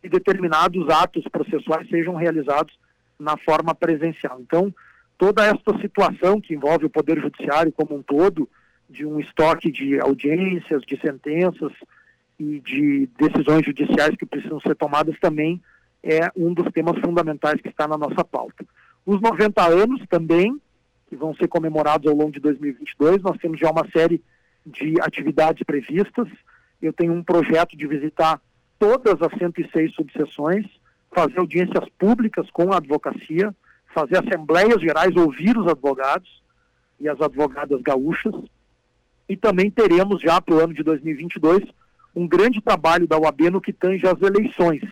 que 0.00 0.08
determinados 0.08 0.88
atos 0.88 1.24
processuais 1.24 1.88
sejam 1.88 2.14
realizados 2.14 2.78
na 3.18 3.36
forma 3.36 3.74
presencial. 3.74 4.38
Então, 4.40 4.72
toda 5.18 5.44
esta 5.44 5.76
situação 5.80 6.40
que 6.40 6.54
envolve 6.54 6.86
o 6.86 6.90
Poder 6.90 7.20
Judiciário 7.20 7.72
como 7.72 7.96
um 7.96 8.02
todo, 8.02 8.48
de 8.88 9.06
um 9.06 9.18
estoque 9.18 9.70
de 9.70 9.98
audiências, 10.00 10.82
de 10.82 11.00
sentenças 11.00 11.72
e 12.38 12.60
de 12.60 13.08
decisões 13.18 13.64
judiciais 13.64 14.14
que 14.16 14.26
precisam 14.26 14.60
ser 14.60 14.74
tomadas 14.76 15.18
também 15.20 15.60
é 16.02 16.30
um 16.36 16.52
dos 16.52 16.70
temas 16.72 16.98
fundamentais 17.00 17.60
que 17.60 17.68
está 17.68 17.86
na 17.86 17.96
nossa 17.96 18.24
pauta. 18.24 18.64
Os 19.06 19.20
90 19.20 19.62
anos 19.68 20.02
também, 20.08 20.60
que 21.08 21.16
vão 21.16 21.34
ser 21.34 21.48
comemorados 21.48 22.10
ao 22.10 22.16
longo 22.16 22.32
de 22.32 22.40
2022, 22.40 23.22
nós 23.22 23.36
temos 23.38 23.58
já 23.58 23.70
uma 23.70 23.88
série 23.90 24.22
de 24.66 25.00
atividades 25.00 25.62
previstas. 25.64 26.28
Eu 26.80 26.92
tenho 26.92 27.12
um 27.12 27.22
projeto 27.22 27.76
de 27.76 27.86
visitar 27.86 28.40
todas 28.78 29.20
as 29.22 29.38
106 29.38 29.94
subseções, 29.94 30.66
fazer 31.12 31.38
audiências 31.38 31.88
públicas 31.98 32.50
com 32.50 32.72
a 32.72 32.78
advocacia, 32.78 33.54
fazer 33.94 34.18
assembleias 34.18 34.80
gerais, 34.80 35.14
ouvir 35.14 35.56
os 35.56 35.68
advogados 35.68 36.42
e 36.98 37.08
as 37.08 37.20
advogadas 37.20 37.80
gaúchas. 37.82 38.34
E 39.28 39.36
também 39.36 39.70
teremos 39.70 40.20
já 40.20 40.40
para 40.40 40.54
o 40.54 40.60
ano 40.60 40.74
de 40.74 40.82
2022 40.82 41.62
um 42.14 42.26
grande 42.26 42.60
trabalho 42.60 43.06
da 43.06 43.18
UAB 43.18 43.50
no 43.50 43.60
que 43.60 43.72
tange 43.72 44.06
às 44.06 44.20
eleições. 44.20 44.82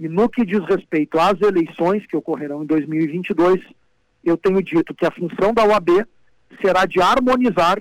E 0.00 0.08
no 0.08 0.28
que 0.28 0.44
diz 0.44 0.60
respeito 0.64 1.18
às 1.18 1.40
eleições 1.40 2.06
que 2.06 2.16
ocorrerão 2.16 2.62
em 2.62 2.66
2022, 2.66 3.60
eu 4.24 4.36
tenho 4.36 4.62
dito 4.62 4.94
que 4.94 5.06
a 5.06 5.10
função 5.10 5.54
da 5.54 5.64
UAB 5.64 6.06
será 6.60 6.86
de 6.86 7.00
harmonizar 7.00 7.78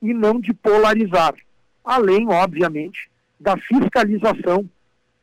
e 0.00 0.14
não 0.14 0.40
de 0.40 0.54
polarizar, 0.54 1.34
além, 1.84 2.28
obviamente, 2.28 3.10
da 3.38 3.56
fiscalização 3.56 4.64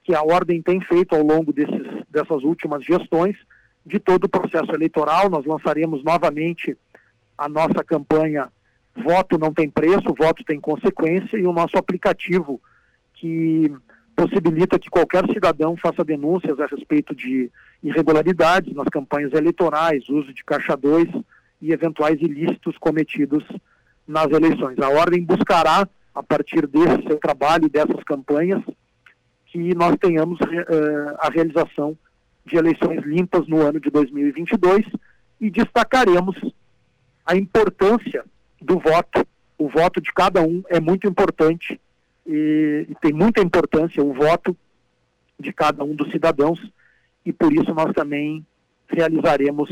que 0.04 0.14
a 0.14 0.22
ordem 0.22 0.62
tem 0.62 0.82
feito 0.82 1.16
ao 1.16 1.24
longo 1.24 1.54
desses, 1.54 2.04
dessas 2.10 2.44
últimas 2.44 2.84
gestões 2.84 3.38
de 3.86 3.98
todo 3.98 4.26
o 4.26 4.30
processo 4.30 4.72
eleitoral. 4.74 5.30
Nós 5.30 5.46
lançaremos 5.46 6.04
novamente 6.04 6.78
a 7.38 7.48
nossa 7.48 7.84
campanha 7.84 8.52
Voto 8.96 9.40
não 9.40 9.52
tem 9.54 9.70
preço, 9.70 10.14
voto 10.14 10.44
tem 10.44 10.60
consequência 10.60 11.38
e 11.38 11.48
o 11.48 11.54
nosso 11.54 11.78
aplicativo 11.78 12.62
que 13.16 13.72
possibilita 14.16 14.80
que 14.80 14.90
qualquer 14.90 15.26
cidadão 15.32 15.76
faça 15.76 16.04
denúncias 16.04 16.60
a 16.60 16.66
respeito 16.66 17.16
de 17.16 17.52
irregularidades 17.84 18.74
nas 18.74 18.88
campanhas 18.88 19.34
eleitorais, 19.34 20.08
uso 20.10 20.34
de 20.34 20.44
caixa 20.44 20.76
2 20.76 21.10
e 21.62 21.72
eventuais 21.72 22.22
ilícitos 22.22 22.78
cometidos 22.78 23.44
nas 24.08 24.28
eleições. 24.32 24.78
A 24.80 24.90
ordem 24.90 25.24
buscará 25.24 25.88
a 26.14 26.22
partir 26.24 26.68
desse 26.68 27.08
seu 27.08 27.18
trabalho 27.18 27.66
e 27.66 27.70
dessas 27.70 28.04
campanhas, 28.04 28.62
que 29.48 29.74
nós 29.76 29.96
tenhamos 30.00 30.40
uh, 30.40 31.16
a 31.20 31.30
realização 31.30 31.98
de 32.46 32.58
eleições 32.58 33.04
limpas 33.04 33.48
no 33.48 33.62
ano 33.62 33.80
de 33.80 33.90
2022 33.90 34.86
e 35.40 35.50
destacaremos 35.50 36.36
a 37.26 37.36
importância 37.36 38.24
do 38.62 38.80
voto. 38.80 39.26
O 39.58 39.70
voto 39.70 40.02
de 40.02 40.12
cada 40.14 40.42
um 40.42 40.64
é 40.70 40.80
muito 40.80 41.08
importante 41.08 41.80
e, 42.26 42.88
e 42.90 42.96
tem 43.02 43.14
muita 43.14 43.42
importância 43.42 44.04
o 44.04 44.14
voto 44.14 44.56
de 45.40 45.52
cada 45.52 45.84
um 45.84 45.96
dos 45.96 46.12
cidadãos 46.12 46.60
e 47.26 47.34
por 47.34 47.52
isso 47.52 47.74
nós 47.74 47.94
também 47.94 48.46
realizaremos 48.88 49.70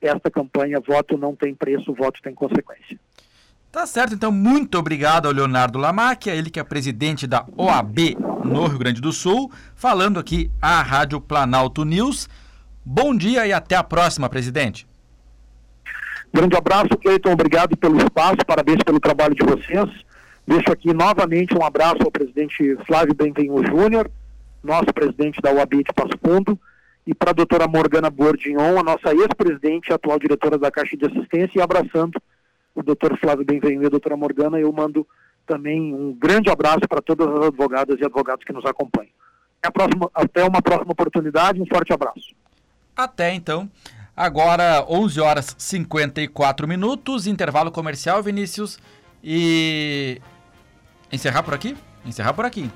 esta 0.00 0.30
campanha 0.30 0.80
Voto 0.80 1.16
não 1.16 1.34
tem 1.34 1.54
preço, 1.54 1.92
voto 1.94 2.20
tem 2.22 2.34
consequência. 2.34 2.98
Tá 3.72 3.86
certo, 3.86 4.14
então 4.14 4.32
muito 4.32 4.78
obrigado 4.78 5.26
ao 5.26 5.32
Leonardo 5.32 5.78
Lamacchia, 5.78 6.34
ele 6.34 6.48
que 6.48 6.58
é 6.58 6.64
presidente 6.64 7.26
da 7.26 7.44
OAB 7.56 8.16
no 8.44 8.66
Rio 8.66 8.78
Grande 8.78 9.00
do 9.00 9.12
Sul, 9.12 9.50
falando 9.74 10.18
aqui 10.18 10.50
à 10.62 10.80
Rádio 10.80 11.20
Planalto 11.20 11.84
News. 11.84 12.28
Bom 12.84 13.14
dia 13.14 13.46
e 13.46 13.52
até 13.52 13.76
a 13.76 13.82
próxima, 13.82 14.28
presidente. 14.28 14.86
Grande 16.32 16.56
abraço, 16.56 16.96
Cleiton, 17.02 17.32
obrigado 17.32 17.76
pelo 17.76 17.98
espaço, 17.98 18.38
parabéns 18.46 18.78
pelo 18.84 19.00
trabalho 19.00 19.34
de 19.34 19.44
vocês. 19.44 19.90
Deixo 20.46 20.70
aqui 20.70 20.94
novamente 20.94 21.56
um 21.58 21.64
abraço 21.64 22.02
ao 22.04 22.10
presidente 22.10 22.76
Flávio 22.86 23.14
Benvenho 23.14 23.56
Júnior, 23.66 24.08
nosso 24.62 24.86
presidente 24.94 25.40
da 25.40 25.52
OAB 25.52 25.82
de 25.82 25.92
Passo 25.92 26.16
Fundo, 26.24 26.58
e 27.06 27.14
para 27.14 27.30
a 27.30 27.34
doutora 27.34 27.66
Morgana 27.66 28.10
Bordignon, 28.10 28.78
a 28.78 28.82
nossa 28.82 29.12
ex-presidente 29.12 29.88
e 29.88 29.92
atual 29.92 30.18
diretora 30.18 30.56
da 30.56 30.70
Caixa 30.70 30.96
de 30.96 31.06
Assistência, 31.06 31.58
e 31.58 31.60
abraçando 31.60 32.20
o 32.74 32.82
doutor 32.82 33.18
Flávio 33.18 33.44
Benvenu 33.44 33.82
e 33.82 33.86
a 33.86 33.90
doutora 33.90 34.16
Morgana, 34.16 34.58
eu 34.58 34.72
mando 34.72 35.06
também 35.46 35.94
um 35.94 36.12
grande 36.12 36.50
abraço 36.50 36.86
para 36.88 37.00
todas 37.00 37.28
as 37.28 37.46
advogadas 37.46 37.98
e 37.98 38.04
advogados 38.04 38.44
que 38.44 38.52
nos 38.52 38.64
acompanham. 38.64 39.10
Até, 39.62 39.70
próxima, 39.70 40.10
até 40.14 40.44
uma 40.44 40.62
próxima 40.62 40.92
oportunidade, 40.92 41.60
um 41.60 41.66
forte 41.66 41.92
abraço. 41.92 42.34
Até 42.96 43.34
então. 43.34 43.68
Agora, 44.16 44.84
11 44.88 45.20
horas 45.20 45.56
54 45.58 46.66
minutos, 46.66 47.26
intervalo 47.26 47.70
comercial, 47.70 48.22
Vinícius. 48.22 48.78
E 49.22 50.20
encerrar 51.12 51.42
por 51.42 51.54
aqui? 51.54 51.76
Encerrar 52.04 52.32
por 52.32 52.44
aqui, 52.44 52.60
então. 52.60 52.74